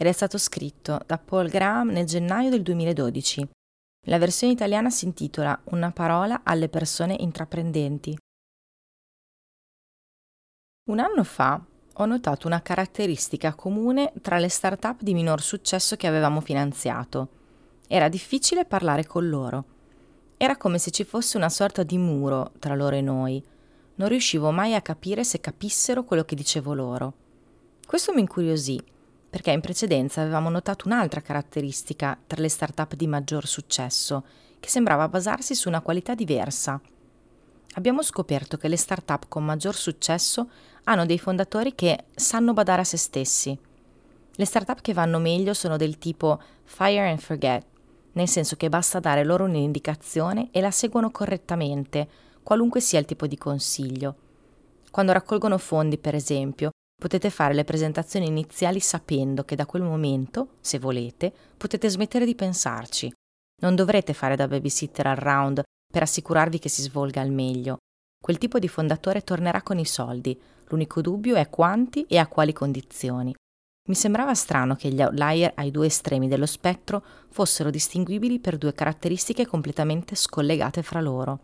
ed 0.00 0.06
è 0.06 0.12
stato 0.12 0.38
scritto 0.38 0.98
da 1.04 1.18
Paul 1.18 1.50
Graham 1.50 1.90
nel 1.90 2.06
gennaio 2.06 2.48
del 2.48 2.62
2012. 2.62 3.46
La 4.06 4.16
versione 4.16 4.54
italiana 4.54 4.88
si 4.88 5.04
intitola 5.04 5.60
Una 5.64 5.90
parola 5.90 6.40
alle 6.42 6.70
persone 6.70 7.14
intraprendenti. 7.20 8.16
Un 10.88 11.00
anno 11.00 11.22
fa 11.22 11.62
ho 11.92 12.06
notato 12.06 12.46
una 12.46 12.62
caratteristica 12.62 13.52
comune 13.52 14.14
tra 14.22 14.38
le 14.38 14.48
start-up 14.48 15.02
di 15.02 15.12
minor 15.12 15.42
successo 15.42 15.96
che 15.96 16.06
avevamo 16.06 16.40
finanziato. 16.40 17.28
Era 17.86 18.08
difficile 18.08 18.64
parlare 18.64 19.04
con 19.04 19.28
loro. 19.28 19.64
Era 20.38 20.56
come 20.56 20.78
se 20.78 20.90
ci 20.92 21.04
fosse 21.04 21.36
una 21.36 21.50
sorta 21.50 21.82
di 21.82 21.98
muro 21.98 22.52
tra 22.58 22.74
loro 22.74 22.96
e 22.96 23.02
noi. 23.02 23.44
Non 23.96 24.08
riuscivo 24.08 24.50
mai 24.50 24.74
a 24.74 24.80
capire 24.80 25.24
se 25.24 25.40
capissero 25.40 26.04
quello 26.04 26.24
che 26.24 26.34
dicevo 26.34 26.72
loro. 26.72 27.12
Questo 27.86 28.14
mi 28.14 28.20
incuriosì 28.20 28.82
perché 29.30 29.52
in 29.52 29.60
precedenza 29.60 30.20
avevamo 30.20 30.50
notato 30.50 30.88
un'altra 30.88 31.20
caratteristica 31.20 32.18
tra 32.26 32.42
le 32.42 32.48
start-up 32.48 32.96
di 32.96 33.06
maggior 33.06 33.46
successo, 33.46 34.24
che 34.58 34.68
sembrava 34.68 35.08
basarsi 35.08 35.54
su 35.54 35.68
una 35.68 35.80
qualità 35.80 36.16
diversa. 36.16 36.80
Abbiamo 37.74 38.02
scoperto 38.02 38.56
che 38.56 38.66
le 38.66 38.76
start-up 38.76 39.26
con 39.28 39.44
maggior 39.44 39.76
successo 39.76 40.50
hanno 40.84 41.06
dei 41.06 41.18
fondatori 41.18 41.76
che 41.76 42.06
sanno 42.12 42.52
badare 42.52 42.80
a 42.80 42.84
se 42.84 42.96
stessi. 42.96 43.56
Le 44.32 44.44
start-up 44.44 44.80
che 44.80 44.92
vanno 44.92 45.20
meglio 45.20 45.54
sono 45.54 45.76
del 45.76 45.98
tipo 45.98 46.40
fire 46.64 47.08
and 47.08 47.20
forget, 47.20 47.64
nel 48.12 48.26
senso 48.28 48.56
che 48.56 48.68
basta 48.68 48.98
dare 48.98 49.22
loro 49.22 49.44
un'indicazione 49.44 50.48
e 50.50 50.60
la 50.60 50.72
seguono 50.72 51.12
correttamente, 51.12 52.08
qualunque 52.42 52.80
sia 52.80 52.98
il 52.98 53.04
tipo 53.04 53.28
di 53.28 53.38
consiglio. 53.38 54.16
Quando 54.90 55.12
raccolgono 55.12 55.56
fondi, 55.56 55.98
per 55.98 56.16
esempio, 56.16 56.70
Potete 57.00 57.30
fare 57.30 57.54
le 57.54 57.64
presentazioni 57.64 58.26
iniziali 58.26 58.78
sapendo 58.78 59.42
che 59.44 59.56
da 59.56 59.64
quel 59.64 59.80
momento, 59.80 60.56
se 60.60 60.78
volete, 60.78 61.32
potete 61.56 61.88
smettere 61.88 62.26
di 62.26 62.34
pensarci. 62.34 63.10
Non 63.62 63.74
dovrete 63.74 64.12
fare 64.12 64.36
da 64.36 64.46
babysitter 64.46 65.06
al 65.06 65.16
round 65.16 65.62
per 65.90 66.02
assicurarvi 66.02 66.58
che 66.58 66.68
si 66.68 66.82
svolga 66.82 67.22
al 67.22 67.30
meglio. 67.30 67.78
Quel 68.22 68.36
tipo 68.36 68.58
di 68.58 68.68
fondatore 68.68 69.24
tornerà 69.24 69.62
con 69.62 69.78
i 69.78 69.86
soldi. 69.86 70.38
L'unico 70.68 71.00
dubbio 71.00 71.36
è 71.36 71.48
quanti 71.48 72.04
e 72.06 72.18
a 72.18 72.26
quali 72.26 72.52
condizioni. 72.52 73.34
Mi 73.88 73.94
sembrava 73.94 74.34
strano 74.34 74.76
che 74.76 74.90
gli 74.90 75.00
outlier 75.00 75.52
ai 75.54 75.70
due 75.70 75.86
estremi 75.86 76.28
dello 76.28 76.44
spettro 76.44 77.02
fossero 77.30 77.70
distinguibili 77.70 78.40
per 78.40 78.58
due 78.58 78.74
caratteristiche 78.74 79.46
completamente 79.46 80.14
scollegate 80.14 80.82
fra 80.82 81.00
loro. 81.00 81.38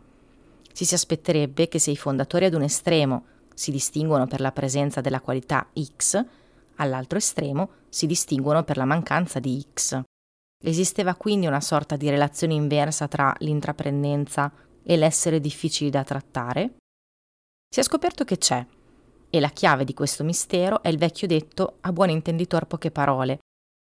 Ci 0.70 0.84
si 0.84 0.92
aspetterebbe 0.92 1.66
che 1.66 1.78
se 1.78 1.92
i 1.92 1.96
fondatori 1.96 2.44
ad 2.44 2.52
un 2.52 2.62
estremo 2.62 3.24
si 3.56 3.70
distinguono 3.70 4.26
per 4.26 4.40
la 4.40 4.52
presenza 4.52 5.00
della 5.00 5.22
qualità 5.22 5.66
X, 5.72 6.22
all'altro 6.76 7.16
estremo 7.16 7.70
si 7.88 8.06
distinguono 8.06 8.64
per 8.64 8.76
la 8.76 8.84
mancanza 8.84 9.40
di 9.40 9.64
X. 9.72 10.02
Esisteva 10.62 11.14
quindi 11.14 11.46
una 11.46 11.62
sorta 11.62 11.96
di 11.96 12.10
relazione 12.10 12.52
inversa 12.52 13.08
tra 13.08 13.34
l'intraprendenza 13.38 14.52
e 14.82 14.96
l'essere 14.96 15.40
difficili 15.40 15.88
da 15.88 16.04
trattare? 16.04 16.76
Si 17.72 17.80
è 17.80 17.82
scoperto 17.82 18.24
che 18.24 18.36
c'è, 18.36 18.64
e 19.30 19.40
la 19.40 19.48
chiave 19.48 19.84
di 19.84 19.94
questo 19.94 20.22
mistero 20.22 20.82
è 20.82 20.88
il 20.88 20.98
vecchio 20.98 21.26
detto 21.26 21.78
a 21.80 21.92
buon 21.92 22.10
intenditor 22.10 22.66
poche 22.66 22.90
parole, 22.90 23.38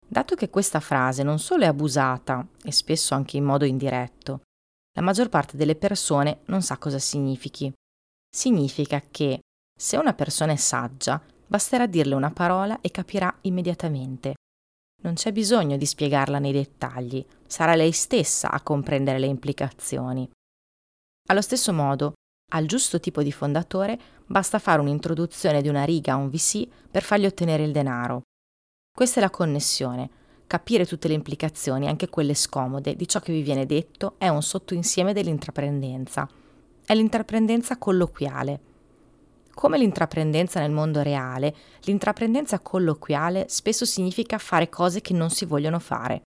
dato 0.07 0.35
che 0.35 0.51
questa 0.51 0.81
frase 0.81 1.23
non 1.23 1.39
solo 1.39 1.65
è 1.65 1.67
abusata, 1.67 2.47
e 2.63 2.73
spesso 2.73 3.15
anche 3.15 3.39
in 3.39 3.45
modo 3.45 3.65
indiretto, 3.65 4.43
la 4.95 5.03
maggior 5.03 5.31
parte 5.31 5.57
delle 5.57 5.77
persone 5.77 6.41
non 6.47 6.61
sa 6.61 6.77
cosa 6.77 6.99
significhi. 6.99 7.73
Significa 8.31 9.03
che 9.11 9.41
se 9.79 9.97
una 9.97 10.15
persona 10.15 10.53
è 10.53 10.57
saggia, 10.57 11.21
basterà 11.47 11.87
dirle 11.87 12.15
una 12.15 12.31
parola 12.31 12.81
e 12.81 12.91
capirà 12.91 13.35
immediatamente. 13.43 14.35
Non 15.03 15.15
c'è 15.15 15.33
bisogno 15.33 15.77
di 15.77 15.87
spiegarla 15.87 16.39
nei 16.39 16.53
dettagli, 16.53 17.25
sarà 17.47 17.75
lei 17.75 17.93
stessa 17.93 18.51
a 18.51 18.63
comprendere 18.63 19.19
le 19.19 19.27
implicazioni. 19.27 20.31
Allo 21.29 21.41
stesso 21.41 21.73
modo, 21.73 22.13
al 22.53 22.67
giusto 22.67 23.01
tipo 23.01 23.23
di 23.23 23.33
fondatore 23.33 23.99
basta 24.27 24.59
fare 24.59 24.81
un'introduzione 24.81 25.63
di 25.63 25.69
una 25.69 25.85
riga 25.85 26.13
a 26.13 26.17
un 26.17 26.29
VC 26.29 26.69
per 26.91 27.03
fargli 27.03 27.27
ottenere 27.27 27.65
il 27.65 27.73
denaro. 27.73 28.23
Questa 28.95 29.21
è 29.21 29.23
la 29.23 29.31
connessione. 29.31 30.11
Capire 30.47 30.87
tutte 30.87 31.09
le 31.09 31.15
implicazioni, 31.15 31.89
anche 31.89 32.11
quelle 32.11 32.35
scomode, 32.35 32.95
di 32.95 33.09
ciò 33.09 33.21
che 33.21 33.33
vi 33.33 33.41
viene 33.41 33.65
detto 33.65 34.17
è 34.19 34.29
un 34.29 34.43
sottoinsieme 34.43 35.15
dell'intraprendenza. 35.15 36.29
È 36.85 36.95
l'intraprendenza 36.95 37.79
colloquiale. 37.79 38.61
Come 39.55 39.79
l'intraprendenza 39.79 40.61
nel 40.61 40.71
mondo 40.71 41.03
reale, 41.03 41.55
l'intraprendenza 41.83 42.59
colloquiale 42.59 43.47
spesso 43.49 43.85
significa 43.85 44.39
fare 44.39 44.69
cose 44.69 45.01
che 45.01 45.13
non 45.13 45.31
si 45.31 45.45
vogliono 45.45 45.79
fare. 45.79 46.23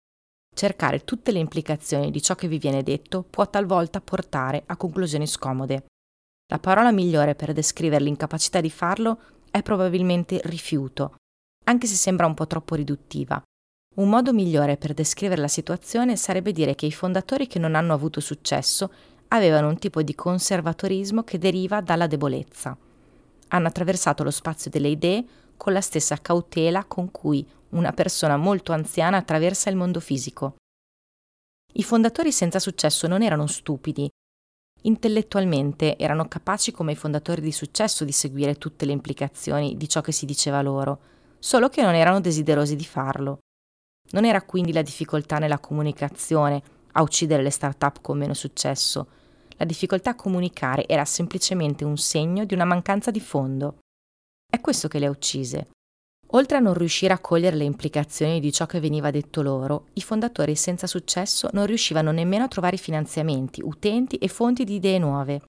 Cercare 0.53 1.05
tutte 1.05 1.31
le 1.31 1.39
implicazioni 1.39 2.11
di 2.11 2.23
ciò 2.23 2.35
che 2.35 2.49
vi 2.49 2.59
viene 2.59 2.83
detto 2.83 3.23
può 3.23 3.49
talvolta 3.49 4.01
portare 4.01 4.63
a 4.67 4.77
conclusioni 4.77 5.27
scomode. 5.27 5.85
La 6.51 6.59
parola 6.59 6.91
migliore 6.91 7.35
per 7.35 7.53
descrivere 7.53 8.03
l'incapacità 8.03 8.61
di 8.61 8.71
farlo 8.71 9.21
è 9.51 9.63
probabilmente 9.63 10.41
rifiuto, 10.45 11.15
anche 11.67 11.87
se 11.87 11.95
sembra 11.95 12.27
un 12.27 12.35
po' 12.35 12.47
troppo 12.47 12.75
riduttiva. 12.75 13.41
Un 13.97 14.09
modo 14.09 14.33
migliore 14.33 14.77
per 14.77 14.95
descrivere 14.95 15.41
la 15.41 15.49
situazione 15.49 16.17
sarebbe 16.17 16.53
dire 16.53 16.75
che 16.75 16.87
i 16.87 16.93
fondatori 16.93 17.47
che 17.47 17.59
non 17.59 17.75
hanno 17.75 17.93
avuto 17.93 18.19
successo 18.21 18.93
avevano 19.29 19.69
un 19.69 19.79
tipo 19.79 20.03
di 20.03 20.15
conservatorismo 20.15 21.23
che 21.23 21.39
deriva 21.39 21.81
dalla 21.81 22.07
debolezza 22.07 22.77
hanno 23.51 23.69
attraversato 23.69 24.23
lo 24.23 24.31
spazio 24.31 24.71
delle 24.71 24.89
idee 24.89 25.25
con 25.57 25.73
la 25.73 25.81
stessa 25.81 26.17
cautela 26.17 26.85
con 26.85 27.11
cui 27.11 27.47
una 27.71 27.93
persona 27.93 28.37
molto 28.37 28.73
anziana 28.73 29.19
attraversa 29.19 29.71
il 29.71 29.77
mondo 29.77 30.01
fisico. 30.01 30.57
I 31.75 31.83
fondatori 31.83 32.33
senza 32.33 32.59
successo 32.59 33.07
non 33.07 33.23
erano 33.23 33.47
stupidi. 33.47 34.09
Intellettualmente 34.83 35.97
erano 35.99 36.27
capaci 36.27 36.73
come 36.73 36.93
i 36.93 36.97
fondatori 36.97 37.41
di 37.41 37.53
successo 37.53 38.05
di 38.05 38.13
seguire 38.13 38.57
tutte 38.57 38.87
le 38.87 38.93
implicazioni 38.93 39.77
di 39.77 39.89
ciò 39.89 40.01
che 40.01 40.13
si 40.13 40.25
diceva 40.25 40.63
loro, 40.63 41.01
solo 41.39 41.69
che 41.69 41.83
non 41.83 41.95
erano 41.95 42.21
desiderosi 42.21 42.75
di 42.75 42.85
farlo. 42.85 43.39
Non 44.13 44.25
era 44.25 44.43
quindi 44.43 44.73
la 44.73 44.83
difficoltà 44.83 45.39
nella 45.39 45.59
comunicazione 45.59 46.63
a 46.93 47.03
uccidere 47.03 47.43
le 47.43 47.51
start-up 47.51 48.01
con 48.01 48.19
meno 48.19 48.35
successo, 48.35 49.07
la 49.61 49.67
difficoltà 49.67 50.11
a 50.11 50.15
comunicare 50.15 50.89
era 50.89 51.05
semplicemente 51.05 51.85
un 51.85 51.99
segno 51.99 52.47
di 52.47 52.55
una 52.55 52.65
mancanza 52.65 53.11
di 53.11 53.21
fondo. 53.21 53.81
È 54.51 54.59
questo 54.59 54.89
che 54.89 54.99
le 54.99 55.05
ha 55.05 55.11
uccise. 55.11 55.69
Oltre 56.29 56.57
a 56.57 56.61
non 56.61 56.73
riuscire 56.73 57.13
a 57.13 57.19
cogliere 57.19 57.57
le 57.57 57.65
implicazioni 57.65 58.41
di 58.41 58.53
ciò 58.53 58.65
che 58.65 58.81
veniva 58.81 59.11
detto 59.11 59.43
loro, 59.43 59.89
i 59.95 60.01
fondatori 60.01 60.55
senza 60.55 60.87
successo 60.87 61.51
non 61.53 61.67
riuscivano 61.67 62.11
nemmeno 62.11 62.45
a 62.45 62.49
trovare 62.49 62.79
finanziamenti, 62.79 63.61
utenti 63.63 64.17
e 64.17 64.29
fonti 64.29 64.65
di 64.65 64.77
idee 64.77 64.99
nuove. 64.99 65.43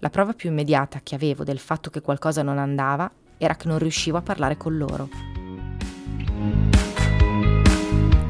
La 0.00 0.08
prova 0.08 0.32
più 0.32 0.48
immediata 0.48 1.00
che 1.02 1.14
avevo 1.14 1.44
del 1.44 1.58
fatto 1.58 1.90
che 1.90 2.00
qualcosa 2.00 2.42
non 2.42 2.56
andava 2.56 3.12
era 3.36 3.56
che 3.56 3.68
non 3.68 3.78
riuscivo 3.78 4.16
a 4.16 4.22
parlare 4.22 4.56
con 4.56 4.78
loro. 4.78 5.08